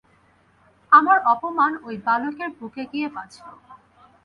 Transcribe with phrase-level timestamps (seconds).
[0.91, 3.53] আমার অপমান ঐ বালকের বুকে গিয়ে বাজল।